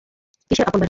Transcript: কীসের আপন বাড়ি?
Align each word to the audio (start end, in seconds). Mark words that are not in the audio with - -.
কীসের 0.51 0.65
আপন 0.65 0.71
বাড়ি? 0.71 0.79